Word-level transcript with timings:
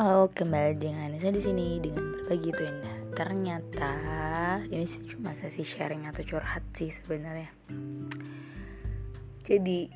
Halo, 0.00 0.32
kembali 0.32 0.80
dengan 0.80 1.12
saya 1.20 1.36
di 1.36 1.44
sini 1.44 1.76
dengan 1.76 2.00
berbagi 2.16 2.48
itu 2.48 2.62
indah. 2.64 2.96
Ternyata 3.12 3.92
ini 4.72 4.88
sih 4.88 5.04
cuma 5.04 5.36
sesi 5.36 5.60
sharing 5.60 6.08
atau 6.08 6.24
curhat 6.24 6.64
sih 6.72 6.88
sebenarnya. 6.88 7.52
Jadi 9.44 9.92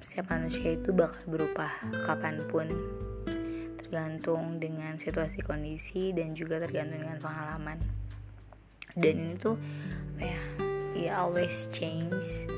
setiap 0.00 0.32
manusia 0.32 0.80
itu 0.80 0.88
bakal 0.96 1.20
berubah 1.28 1.68
kapan 2.08 2.40
pun, 2.48 2.64
tergantung 3.76 4.56
dengan 4.56 4.96
situasi 4.96 5.44
kondisi 5.44 6.16
dan 6.16 6.32
juga 6.32 6.56
tergantung 6.56 7.04
dengan 7.04 7.20
pengalaman. 7.20 7.76
Dan 8.96 9.20
ini 9.20 9.34
tuh 9.36 9.60
ya? 10.16 10.40
Ya 10.96 11.12
always 11.20 11.68
change. 11.76 12.48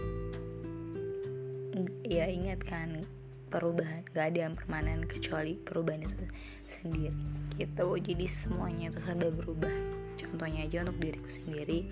Ya 2.06 2.30
ingat 2.30 2.62
kan 2.62 3.02
perubahan 3.48 4.04
gak 4.12 4.32
ada 4.32 4.48
yang 4.48 4.54
permanen 4.54 5.04
kecuali 5.08 5.56
perubahan 5.56 6.04
itu 6.04 6.24
sendiri 6.68 7.12
gitu. 7.56 7.96
Jadi 7.96 8.26
semuanya 8.28 8.92
itu 8.92 9.00
serba 9.00 9.32
berubah. 9.32 9.72
Contohnya 10.20 10.68
aja 10.68 10.84
untuk 10.84 10.98
diriku 11.00 11.30
sendiri 11.32 11.88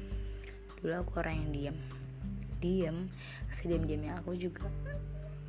dulu 0.77 0.93
aku 0.93 1.25
orang 1.25 1.41
yang 1.41 1.51
diam 1.51 1.79
diam 2.61 2.97
sediam 3.49 3.83
diamnya 3.89 4.21
aku 4.21 4.37
juga 4.37 4.69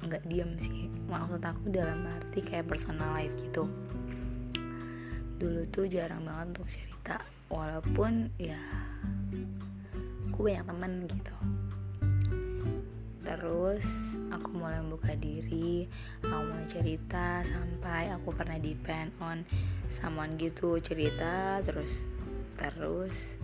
nggak 0.07 0.23
diam 0.29 0.55
sih. 0.57 0.87
Maksud 1.11 1.41
aku 1.43 1.69
dalam 1.69 2.07
arti 2.07 2.39
kayak 2.41 2.71
personal 2.71 3.11
life 3.13 3.35
gitu. 3.37 3.67
Dulu 5.37 5.61
tuh 5.69 5.85
jarang 5.85 6.25
banget 6.25 6.57
untuk 6.57 6.67
cerita 6.71 7.21
walaupun 7.51 8.31
ya 8.39 8.59
aku 10.37 10.53
banyak 10.53 10.65
temen 10.69 10.93
gitu 11.09 11.35
terus 13.27 14.15
aku 14.31 14.55
mulai 14.55 14.79
membuka 14.79 15.11
diri 15.19 15.83
aku 16.23 16.47
mulai 16.47 16.67
cerita 16.71 17.43
sampai 17.43 18.07
aku 18.15 18.31
pernah 18.31 18.55
depend 18.55 19.11
on 19.19 19.43
someone 19.91 20.31
gitu 20.39 20.79
cerita 20.79 21.59
terus 21.67 22.07
terus. 22.57 23.37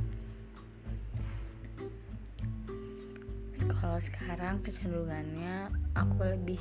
Kalau 3.63 3.95
sekarang 4.02 4.59
kecenderungannya 4.66 5.69
aku 5.94 6.19
lebih 6.25 6.59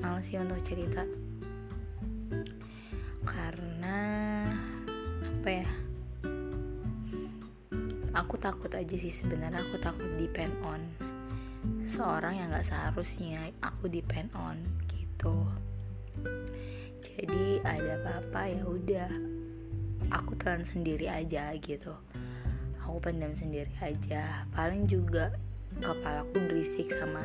males 0.00 0.24
sih 0.24 0.38
untuk 0.38 0.62
cerita. 0.64 1.04
Karena 3.26 3.98
apa 5.18 5.48
ya 5.50 5.68
aku 8.14 8.34
takut 8.40 8.72
aja 8.72 8.96
sih 8.96 9.12
sebenarnya 9.12 9.60
aku 9.66 9.76
takut 9.82 10.08
depend 10.16 10.54
on 10.64 10.80
seseorang 11.88 12.36
yang 12.36 12.52
gak 12.52 12.68
seharusnya 12.68 13.48
aku 13.64 13.88
depend 13.88 14.28
on 14.36 14.60
gitu. 14.92 15.48
Jadi 17.00 17.64
ada 17.64 17.96
apa-apa 17.96 18.42
ya 18.52 18.62
udah. 18.68 19.10
Aku 20.12 20.36
telan 20.36 20.68
sendiri 20.68 21.08
aja 21.08 21.48
gitu. 21.56 21.96
Aku 22.84 23.00
pendam 23.00 23.32
sendiri 23.32 23.72
aja. 23.80 24.44
Paling 24.52 24.84
juga 24.84 25.32
kepala 25.80 26.28
aku 26.28 26.36
berisik 26.44 26.92
sama 26.92 27.24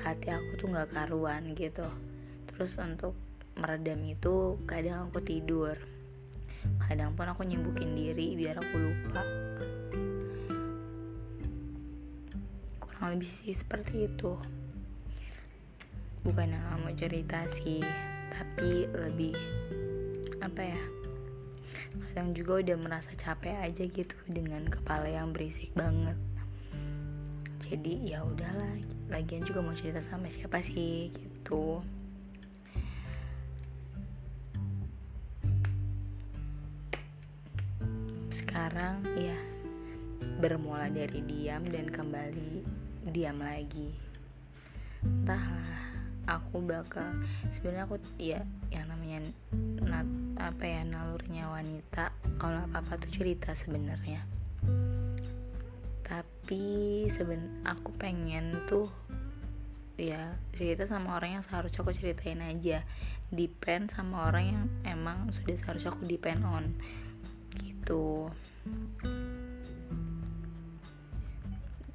hati 0.00 0.32
aku 0.32 0.56
tuh 0.56 0.72
gak 0.72 0.88
karuan 0.88 1.52
gitu. 1.52 1.84
Terus 2.48 2.80
untuk 2.80 3.12
meredam 3.60 4.00
itu 4.08 4.56
kadang 4.64 5.12
aku 5.12 5.20
tidur. 5.20 5.76
Kadang 6.80 7.12
pun 7.12 7.28
aku 7.28 7.44
nyibukin 7.44 7.92
diri 7.92 8.40
biar 8.40 8.56
aku 8.56 8.74
lupa 8.80 9.20
kurang 12.98 13.14
lebih 13.14 13.30
sih 13.30 13.54
seperti 13.54 14.10
itu. 14.10 14.34
Bukan 16.26 16.50
yang 16.50 16.82
mau 16.82 16.90
cerita 16.98 17.46
sih 17.62 17.78
tapi 18.34 18.90
lebih 18.90 19.38
apa 20.42 20.74
ya 20.74 20.82
kadang 22.10 22.34
juga 22.34 22.58
udah 22.58 22.76
merasa 22.82 23.14
capek 23.14 23.54
aja 23.62 23.86
gitu 23.86 24.18
dengan 24.26 24.66
kepala 24.66 25.06
yang 25.06 25.30
berisik 25.30 25.70
banget. 25.78 26.18
Jadi 27.70 28.10
ya 28.10 28.26
udahlah 28.26 28.82
lagian 29.14 29.46
juga 29.46 29.62
mau 29.62 29.78
cerita 29.78 30.02
sama 30.02 30.26
siapa 30.26 30.58
sih 30.58 31.14
gitu. 31.14 31.78
Sekarang 38.34 39.06
ya 39.14 39.38
bermula 40.42 40.90
dari 40.90 41.22
diam 41.22 41.62
dan 41.62 41.86
kembali 41.94 42.87
diam 43.10 43.40
lagi. 43.40 43.92
Entahlah 45.02 45.88
aku 46.28 46.60
bakal 46.60 47.08
sebenarnya 47.48 47.88
aku 47.88 47.96
ya 48.20 48.44
yang 48.68 48.84
namanya 48.92 49.24
nat, 49.80 50.08
apa 50.36 50.64
ya 50.68 50.84
nalurnya 50.84 51.48
wanita 51.48 52.12
kalau 52.36 52.68
apa 52.68 52.84
apa 52.84 52.92
tuh 53.00 53.10
cerita 53.10 53.56
sebenarnya. 53.56 54.20
Tapi 56.04 57.04
seben 57.08 57.64
aku 57.64 57.96
pengen 57.96 58.64
tuh 58.68 58.88
ya 59.98 60.36
cerita 60.54 60.86
sama 60.86 61.16
orang 61.18 61.40
yang 61.40 61.44
seharusnya 61.44 61.80
aku 61.80 61.96
ceritain 61.96 62.44
aja. 62.44 62.84
Depend 63.28 63.92
sama 63.92 64.28
orang 64.28 64.44
yang 64.44 64.64
emang 64.84 65.28
sudah 65.32 65.56
seharusnya 65.56 65.92
aku 65.92 66.04
depend 66.04 66.44
on. 66.44 66.76
Gitu. 67.56 68.28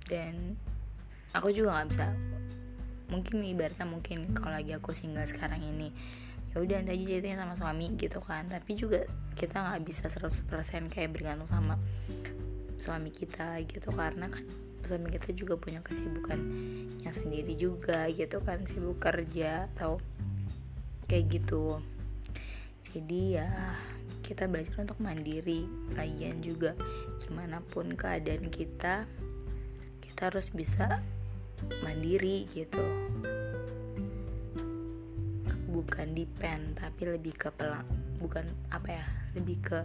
Dan 0.09 0.59
aku 1.33 1.49
juga 1.49 1.75
nggak 1.77 1.89
bisa. 1.89 2.07
Mungkin 3.09 3.45
ibaratnya 3.45 3.85
mungkin 3.85 4.33
kalau 4.33 4.57
lagi 4.57 4.73
aku 4.73 4.93
single 4.93 5.25
sekarang 5.25 5.61
ini 5.61 5.93
ya 6.53 6.61
udah 6.61 6.85
nanti 6.85 6.93
aja 6.93 7.05
ceritanya 7.17 7.37
sama 7.45 7.53
suami 7.57 7.85
gitu 7.97 8.19
kan. 8.21 8.45
Tapi 8.47 8.71
juga 8.77 9.05
kita 9.33 9.61
nggak 9.61 9.81
bisa 9.85 10.05
100% 10.09 10.93
kayak 10.93 11.09
bergantung 11.09 11.49
sama 11.49 11.75
suami 12.77 13.09
kita 13.09 13.57
gitu. 13.65 13.89
Karena 13.89 14.29
kan 14.29 14.45
suami 14.85 15.09
kita 15.09 15.33
juga 15.33 15.57
punya 15.57 15.81
kesibukannya 15.81 17.11
sendiri 17.11 17.55
juga 17.55 18.05
gitu 18.11 18.43
kan 18.43 18.67
sibuk 18.69 19.01
kerja 19.01 19.67
atau 19.73 19.97
kayak 21.09 21.41
gitu. 21.41 21.81
Jadi 22.93 23.41
ya 23.41 23.49
kita 24.21 24.45
belajar 24.45 24.85
untuk 24.85 25.01
mandiri 25.01 25.65
lagian 25.97 26.39
juga 26.45 26.77
gimana 27.25 27.59
pun 27.59 27.97
keadaan 27.97 28.47
kita 28.53 29.09
kita 30.03 30.29
harus 30.29 30.53
bisa 30.53 31.01
mandiri 31.83 32.47
gitu. 32.51 32.83
Bukan 35.73 36.13
depend 36.13 36.77
tapi 36.77 37.09
lebih 37.09 37.33
ke 37.33 37.49
pelang 37.53 37.85
bukan 38.23 38.47
apa 38.71 39.03
ya 39.03 39.05
lebih 39.35 39.59
ke 39.59 39.79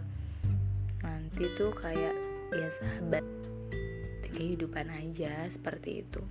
nanti 1.03 1.43
tuh 1.59 1.75
kayak 1.75 2.15
ya 2.55 2.67
sahabat 2.79 3.23
kehidupan 4.23 4.87
aja 4.87 5.43
seperti 5.51 6.07
itu. 6.07 6.23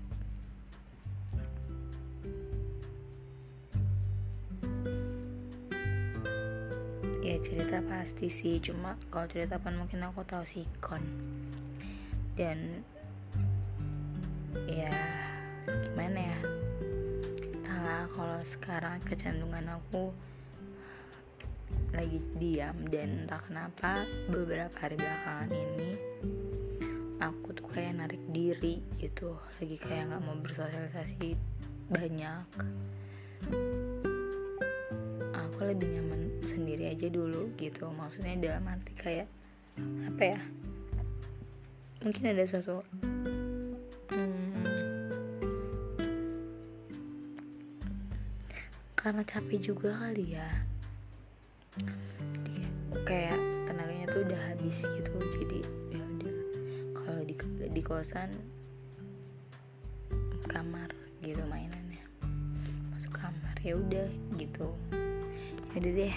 Ya 7.21 7.37
cerita 7.45 7.85
pasti 7.85 8.33
sih 8.33 8.57
cuma 8.65 8.97
kalau 9.13 9.29
cerita 9.29 9.61
pun 9.61 9.77
mungkin 9.77 10.01
aku 10.09 10.25
tahu 10.25 10.49
sikon 10.49 11.05
dan 12.41 12.81
ya 14.65 15.28
kalau 18.15 18.41
sekarang 18.45 19.01
kecenderungan 19.05 19.81
aku 19.81 20.13
lagi 21.93 22.21
diam 22.37 22.77
dan 22.89 23.25
entah 23.25 23.41
kenapa 23.45 24.05
beberapa 24.29 24.73
hari 24.77 24.97
belakangan 24.97 25.51
ini 25.53 25.91
aku 27.19 27.51
tuh 27.51 27.67
kayak 27.75 27.99
narik 27.99 28.23
diri 28.31 28.79
gitu. 29.03 29.35
Lagi 29.59 29.77
kayak 29.79 30.15
nggak 30.15 30.23
mau 30.23 30.39
bersosialisasi 30.39 31.35
banyak. 31.91 32.47
Aku 35.35 35.59
lebih 35.67 35.89
nyaman 35.99 36.39
sendiri 36.47 36.95
aja 36.95 37.11
dulu 37.11 37.51
gitu. 37.59 37.91
Maksudnya 37.91 38.39
dalam 38.39 38.71
arti 38.71 38.93
kayak 38.95 39.29
apa 40.07 40.23
ya? 40.23 40.41
Mungkin 41.99 42.31
ada 42.31 42.45
sesuatu 42.47 42.87
karena 48.99 49.23
capek 49.23 49.63
juga 49.63 49.95
kali 49.95 50.35
ya. 50.35 50.51
Jadi 51.79 52.67
kayak 53.07 53.39
tenaganya 53.71 54.11
tuh 54.11 54.27
udah 54.27 54.41
habis 54.51 54.83
gitu 54.83 55.15
jadi 55.39 55.59
ya 55.95 56.03
udah. 56.03 56.37
Kalau 56.99 57.23
di 57.23 57.35
di 57.71 57.83
kosan 57.87 58.35
kamar 60.51 60.91
gitu 61.23 61.47
mainannya. 61.47 62.03
Masuk 62.91 63.15
kamar 63.15 63.55
ya 63.63 63.79
udah 63.79 64.11
gitu. 64.35 64.67
Ya 65.73 65.77
udah 65.79 65.93
deh 65.95 66.17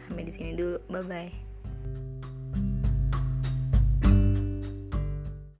sampai 0.00 0.24
di 0.24 0.32
sini 0.32 0.56
dulu. 0.56 0.80
Bye 0.88 1.04
bye 1.04 1.47